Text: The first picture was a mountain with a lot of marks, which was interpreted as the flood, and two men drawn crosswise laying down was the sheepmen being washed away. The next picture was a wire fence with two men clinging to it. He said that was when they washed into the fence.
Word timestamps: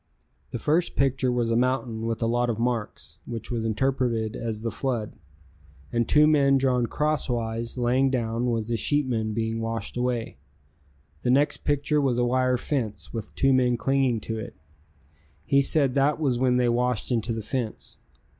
The 0.49 0.57
first 0.57 0.95
picture 0.95 1.31
was 1.31 1.51
a 1.51 1.55
mountain 1.55 2.07
with 2.07 2.23
a 2.23 2.25
lot 2.25 2.49
of 2.49 2.57
marks, 2.57 3.19
which 3.27 3.51
was 3.51 3.63
interpreted 3.65 4.35
as 4.35 4.63
the 4.63 4.71
flood, 4.71 5.13
and 5.93 6.09
two 6.09 6.25
men 6.25 6.57
drawn 6.57 6.87
crosswise 6.87 7.77
laying 7.77 8.09
down 8.09 8.47
was 8.49 8.69
the 8.69 8.77
sheepmen 8.77 9.33
being 9.35 9.61
washed 9.61 9.95
away. 9.95 10.37
The 11.21 11.29
next 11.29 11.57
picture 11.57 12.01
was 12.01 12.17
a 12.17 12.25
wire 12.25 12.57
fence 12.57 13.13
with 13.13 13.35
two 13.35 13.53
men 13.53 13.77
clinging 13.77 14.21
to 14.21 14.39
it. 14.39 14.55
He 15.45 15.61
said 15.61 15.93
that 15.93 16.19
was 16.19 16.39
when 16.39 16.57
they 16.57 16.67
washed 16.67 17.11
into 17.11 17.31
the 17.31 17.43
fence. 17.43 17.99